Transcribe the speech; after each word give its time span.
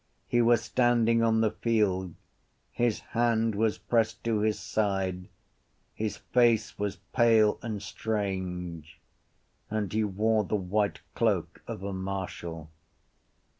He 0.27 0.41
was 0.41 0.63
standing 0.63 1.21
on 1.21 1.41
the 1.41 1.51
field; 1.51 2.15
his 2.71 3.01
hand 3.13 3.53
was 3.53 3.77
pressed 3.77 4.23
to 4.23 4.39
his 4.39 4.57
side; 4.59 5.29
his 5.93 6.17
face 6.17 6.79
was 6.79 6.95
pale 7.13 7.59
and 7.61 7.83
strange 7.83 8.99
and 9.69 9.93
he 9.93 10.03
wore 10.03 10.43
the 10.43 10.55
white 10.55 11.01
cloak 11.13 11.61
of 11.67 11.83
a 11.83 11.93
marshal. 11.93 12.71